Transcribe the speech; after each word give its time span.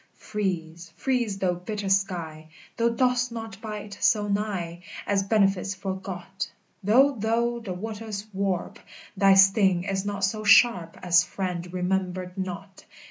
Freeze, 0.17 0.91
freeze, 0.97 1.37
thou 1.37 1.53
bitter 1.53 1.87
sky, 1.87 2.49
Thou 2.75 2.89
dost 2.89 3.31
not 3.31 3.61
bite 3.61 3.99
so 4.01 4.27
nigh 4.27 4.81
As 5.05 5.21
benefits 5.21 5.75
forgot: 5.75 6.51
Though 6.83 7.13
thou 7.15 7.59
the 7.59 7.73
waters 7.73 8.25
warp, 8.33 8.79
Thy 9.15 9.35
sting 9.35 9.83
is 9.83 10.03
not 10.03 10.23
so 10.23 10.43
sharp 10.43 10.97
As 11.03 11.23
friend 11.23 11.71
remembered 11.71 12.35
not. 12.35 12.83